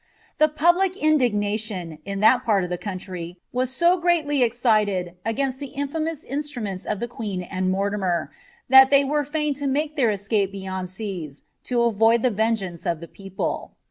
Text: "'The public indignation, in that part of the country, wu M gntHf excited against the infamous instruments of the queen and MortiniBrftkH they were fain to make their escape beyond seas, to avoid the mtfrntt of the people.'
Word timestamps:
"'The 0.39 0.47
public 0.47 0.97
indignation, 0.97 1.99
in 2.05 2.21
that 2.21 2.43
part 2.43 2.63
of 2.63 2.71
the 2.71 2.77
country, 2.79 3.37
wu 3.53 3.61
M 3.61 3.67
gntHf 3.67 4.41
excited 4.41 5.13
against 5.23 5.59
the 5.59 5.75
infamous 5.77 6.23
instruments 6.23 6.85
of 6.85 6.99
the 6.99 7.07
queen 7.07 7.43
and 7.43 7.71
MortiniBrftkH 7.71 8.29
they 8.89 9.05
were 9.05 9.23
fain 9.23 9.53
to 9.53 9.67
make 9.67 9.95
their 9.95 10.09
escape 10.09 10.51
beyond 10.51 10.89
seas, 10.89 11.43
to 11.65 11.83
avoid 11.83 12.23
the 12.23 12.31
mtfrntt 12.31 12.89
of 12.91 12.99
the 12.99 13.07
people.' 13.07 13.73